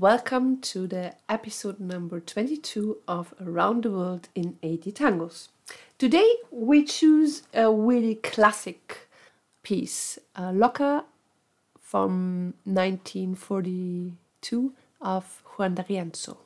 [0.00, 5.48] Welcome to the episode number 22 of Around the World in 80 Tangos.
[5.98, 9.10] Today, we choose a really classic
[9.62, 11.04] piece, a Loca
[11.82, 14.72] from 1942
[15.02, 16.38] of Juan D'Arienzo.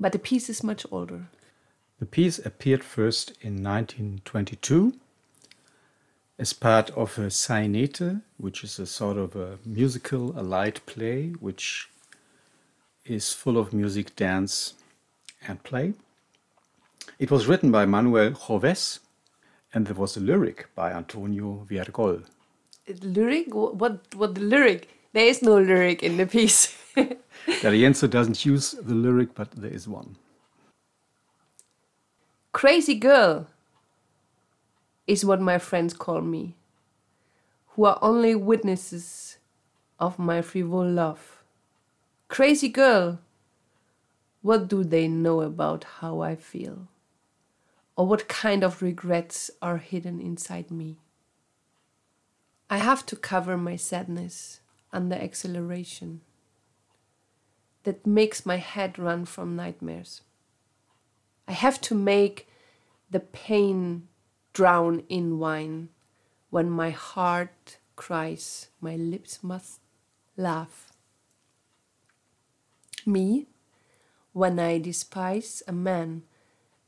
[0.00, 1.28] But the piece is much older.
[2.00, 4.94] The piece appeared first in 1922
[6.36, 8.02] as part of a sainete,
[8.38, 11.90] which is a sort of a musical, a light play, which
[13.04, 14.74] is full of music, dance,
[15.46, 15.94] and play.
[17.18, 19.00] It was written by Manuel Joves,
[19.72, 22.24] and there was a lyric by Antonio Viergol.
[23.02, 23.54] Lyric?
[23.54, 24.14] What?
[24.14, 24.88] What the lyric?
[25.12, 26.76] There is no lyric in the piece.
[27.62, 30.16] D'Arienzo doesn't use the lyric, but there is one.
[32.52, 33.46] Crazy girl
[35.06, 36.54] is what my friends call me,
[37.68, 39.38] who are only witnesses
[39.98, 41.43] of my frivol love.
[42.34, 43.20] Crazy girl,
[44.42, 46.88] what do they know about how I feel?
[47.94, 50.98] Or what kind of regrets are hidden inside me?
[52.68, 54.58] I have to cover my sadness
[54.92, 56.22] under acceleration
[57.84, 60.22] that makes my head run from nightmares.
[61.46, 62.48] I have to make
[63.08, 64.08] the pain
[64.52, 65.90] drown in wine.
[66.50, 69.78] When my heart cries, my lips must
[70.36, 70.93] laugh.
[73.06, 73.46] Me,
[74.32, 76.22] when I despise a man,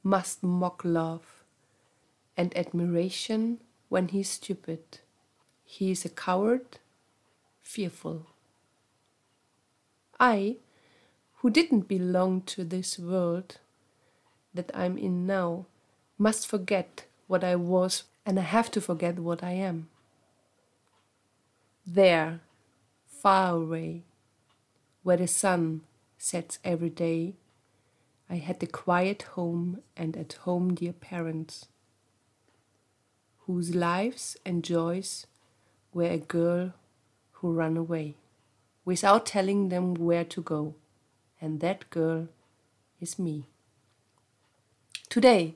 [0.03, 1.45] must mock love
[2.37, 5.01] and admiration when he's stupid.
[5.65, 6.79] He is a coward,
[7.61, 8.27] fearful.
[10.19, 10.57] I,
[11.37, 13.59] who didn't belong to this world
[14.55, 15.67] that I'm in now,
[16.19, 19.89] must forget what I was, and I have to forget what I am.
[21.87, 22.41] There,
[23.07, 24.03] far away,
[25.03, 25.83] where the sun
[26.27, 27.35] sets every day,
[28.29, 31.67] I had the quiet home and at home dear parents,
[33.47, 35.29] whose lives and joys
[35.95, 36.73] were a girl
[37.35, 38.17] who ran away
[38.85, 40.75] without telling them where to go,
[41.41, 42.27] and that girl
[43.01, 43.47] is me.
[45.09, 45.55] Today,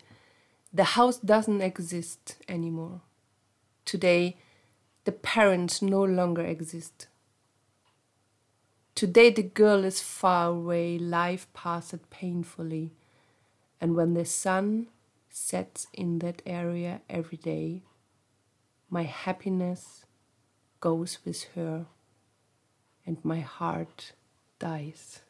[0.72, 3.00] the house doesn't exist anymore.
[3.84, 4.37] Today,
[5.02, 7.08] the parents no longer exist.
[8.95, 12.93] Today, the girl is far away, life passed painfully,
[13.81, 14.89] and when the sun
[15.31, 17.83] sets in that area every day,
[18.91, 20.05] my happiness
[20.81, 21.87] goes with her,
[23.06, 24.12] and my heart
[24.59, 25.21] dies.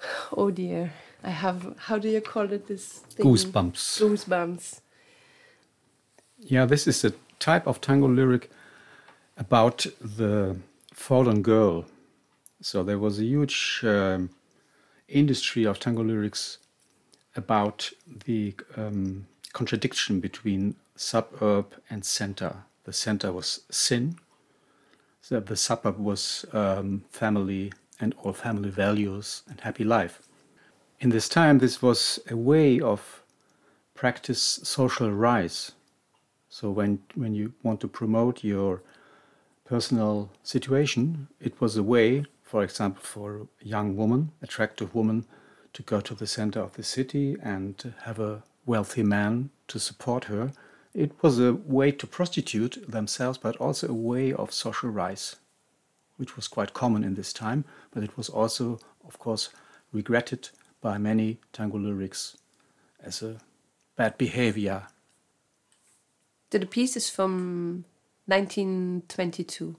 [0.36, 0.92] Oh dear.
[1.22, 3.26] I have how do you call it this thing?
[3.26, 4.00] goosebumps.
[4.00, 4.80] Goosebumps.
[6.38, 8.50] Yeah, this is a type of tango lyric
[9.36, 10.56] about the
[10.96, 11.84] fallen girl.
[12.60, 14.30] So there was a huge um,
[15.08, 16.58] industry of tango lyrics
[17.36, 17.90] about
[18.24, 22.64] the um, contradiction between suburb and center.
[22.84, 24.18] The center was sin,
[25.20, 30.22] so the suburb was um, family and all family values and happy life
[31.00, 33.22] in this time, this was a way of
[33.94, 35.72] practice social rise.
[36.48, 38.82] So when when you want to promote your
[39.66, 45.26] personal situation, it was a way, for example, for a young woman, attractive woman,
[45.72, 50.24] to go to the center of the city and have a wealthy man to support
[50.24, 50.52] her.
[50.94, 55.36] It was a way to prostitute themselves, but also a way of social rise,
[56.16, 57.64] which was quite common in this time.
[57.90, 59.50] But it was also, of course,
[59.92, 60.48] regretted
[60.80, 62.36] by many tango lyrics
[63.02, 63.36] as a
[63.96, 64.86] bad behavior.
[66.50, 67.84] The er piece is from
[68.26, 69.76] 1922.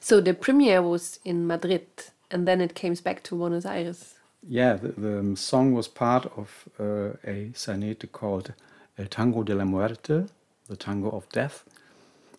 [0.00, 1.86] So the premiere was in Madrid
[2.30, 4.14] and then it came back to Buenos Aires.
[4.42, 8.54] Yeah, the, the song was part of uh, a sainete called
[8.98, 10.24] El Tango de la Muerte,
[10.68, 11.64] the Tango of Death.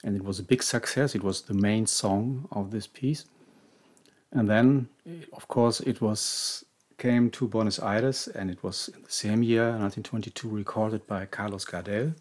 [0.03, 1.13] And it was a big success.
[1.13, 3.25] It was the main song of this piece.
[4.31, 4.87] And then,
[5.33, 6.65] of course, it was
[7.01, 11.65] came to Buenos Aires, and it was in the same year, 1922, recorded by Carlos
[11.65, 12.13] Gardel,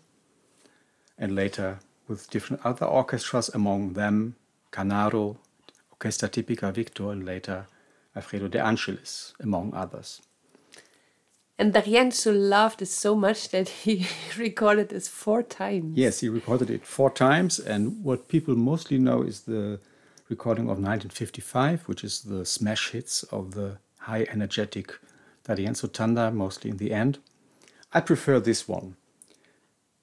[1.18, 1.78] and later
[2.10, 4.34] with different other orchestras, among them
[4.72, 5.36] Canaro,
[5.92, 7.66] Orchestra Típica Victor, and later
[8.16, 10.20] Alfredo de Angelis, among others.
[11.56, 15.96] And D'Arienzo loved it so much that he recorded it four times.
[15.96, 19.78] Yes, he recorded it four times, and what people mostly know is the
[20.28, 24.98] recording of 1955, which is the smash hits of the high energetic
[25.44, 27.18] D'Arienzo Tanda, mostly in the end.
[27.92, 28.96] I prefer this one.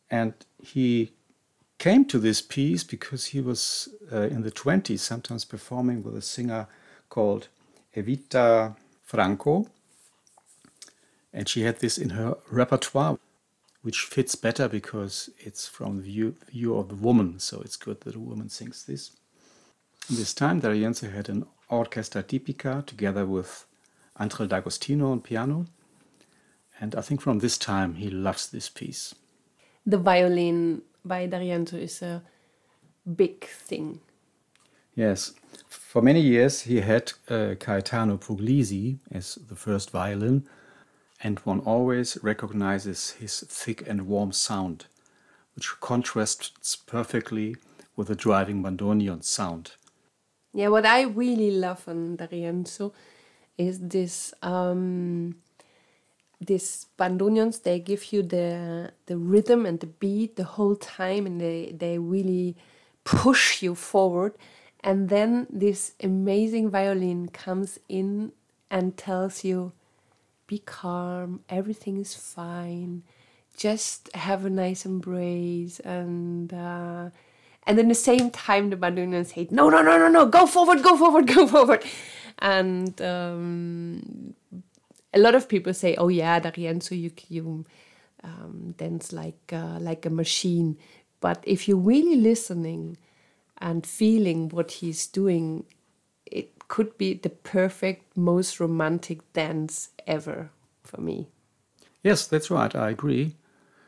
[0.10, 1.17] And he
[1.78, 6.22] came to this piece because he was uh, in the 20s, sometimes performing with a
[6.22, 6.68] singer
[7.10, 7.48] called
[7.96, 9.68] Evita Franco.
[11.34, 13.20] And she had this in her repertoire,
[13.82, 17.40] which fits better because it's from the view, view of the woman.
[17.40, 19.12] So it's good that a woman sings this.
[20.10, 23.66] This time, D'Arienzo had an orchestra tipica together with
[24.20, 25.66] André D'Agostino on piano.
[26.80, 29.14] And I think from this time he loves this piece.
[29.86, 32.22] The violin by D'Arienzo is a
[33.16, 34.00] big thing.
[34.96, 35.34] Yes.
[35.68, 40.48] For many years he had uh, Gaetano Puglisi as the first violin,
[41.24, 44.86] and one always recognizes his thick and warm sound,
[45.56, 47.56] which contrasts perfectly
[47.96, 49.72] with the driving bandoneon sound.
[50.54, 52.94] Yeah, what I really love on D'Arienzo
[53.58, 55.36] is this um,
[56.40, 57.64] these bandoneons.
[57.64, 61.98] They give you the the rhythm and the beat the whole time, and they they
[61.98, 62.56] really
[63.04, 64.34] push you forward.
[64.84, 68.32] And then this amazing violin comes in
[68.70, 69.72] and tells you,
[70.48, 71.42] "Be calm.
[71.50, 73.04] Everything is fine.
[73.56, 77.10] Just have a nice embrace and." Uh,
[77.66, 80.82] and then the same time the bandoneons say no no no no no go forward
[80.82, 81.84] go forward go forward
[82.40, 84.34] and um,
[85.18, 87.66] a lot of people say oh yeah D'Arienzo you you
[88.24, 90.78] um, dance like uh, like a machine
[91.20, 92.98] but if you're really listening
[93.60, 95.66] and feeling what he's doing
[96.26, 100.50] it could be the perfect most romantic dance ever
[100.84, 101.28] for me
[102.04, 103.36] yes that's right i agree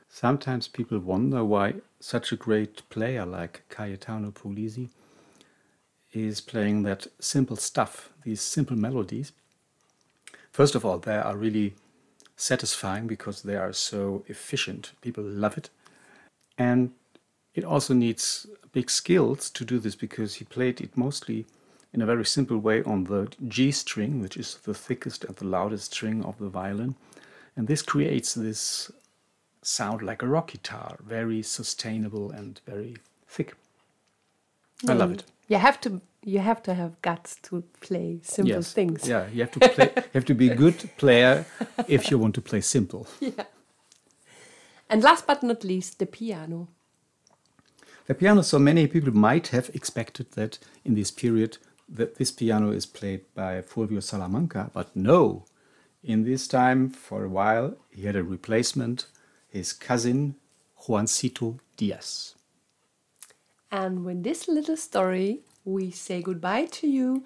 [0.10, 4.90] sometimes people wonder why such a great player like Gaetano Puglisi
[6.12, 9.32] is playing that simple stuff, these simple melodies.
[10.52, 11.76] First of all, they are really
[12.36, 14.94] satisfying because they are so efficient.
[15.02, 15.70] People love it.
[16.58, 16.92] And
[17.56, 21.46] it also needs big skills to do this because he played it mostly
[21.94, 25.46] in a very simple way on the G string, which is the thickest and the
[25.46, 26.96] loudest string of the violin.
[27.56, 28.92] And this creates this
[29.62, 32.98] sound like a rock guitar, very sustainable and very
[33.28, 33.56] thick.
[34.88, 35.14] I love mm.
[35.16, 35.24] it.
[35.48, 38.74] You have to you have to have guts to play simple yes.
[38.74, 39.08] things.
[39.08, 39.92] Yeah, you have to play.
[39.96, 41.46] you have to be a good player
[41.88, 43.08] if you want to play simple.
[43.20, 43.44] Yeah.
[44.92, 46.68] And last but not least, the piano.
[48.08, 48.42] The piano.
[48.42, 53.22] So many people might have expected that in this period that this piano is played
[53.36, 55.46] by Fulvio Salamanca, but no.
[56.04, 59.06] In this time, for a while, he had a replacement
[59.50, 60.36] his cousin
[60.88, 62.36] Juancito Diaz.
[63.72, 67.24] And with this little story, we say goodbye to you.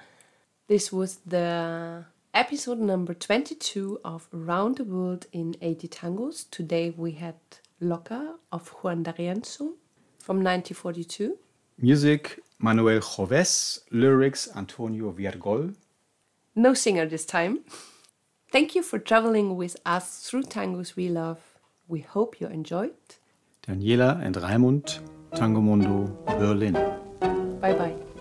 [0.68, 6.50] This was the episode number 22 of Around the World in 80 Tangos.
[6.50, 7.35] Today we had
[7.80, 9.74] Loca of Juan D'Arienzo
[10.19, 11.38] from 1942.
[11.80, 15.75] Music Manuel Joves, lyrics Antonio Viergol.
[16.56, 17.59] No singer this time.
[18.52, 21.40] Thank you for traveling with us through tangos we love.
[21.87, 22.94] We hope you enjoyed.
[23.68, 24.99] Daniela and Raimund,
[25.35, 26.73] Tango Mundo, Berlin.
[27.59, 28.13] Bye bye.